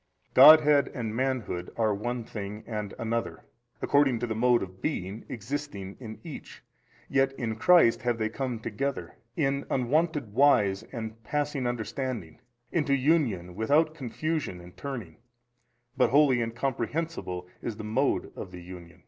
[0.00, 0.32] A.
[0.34, 3.44] Godhead and manhood are one thing and another,
[3.82, 6.62] according to the mode [of being] existing in each,
[7.10, 12.40] yet in Christ have they come together, in unwonted wise and passing understanding,
[12.74, 15.16] unto union, without confusion and turning 18.
[15.98, 19.02] But wholly incomprehensible is the mode of the Union.